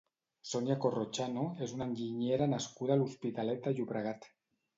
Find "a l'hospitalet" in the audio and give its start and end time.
2.97-3.63